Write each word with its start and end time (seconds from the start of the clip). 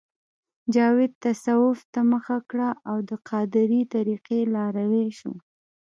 جاوید 0.73 1.13
تصوف 1.23 1.79
ته 1.93 1.99
مخه 2.11 2.37
کړه 2.49 2.69
او 2.89 2.97
د 3.09 3.11
قادرې 3.29 3.81
طریقې 3.93 4.39
لاروی 4.55 5.07
شو 5.19 5.33